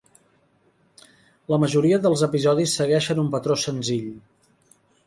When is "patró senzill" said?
3.39-4.11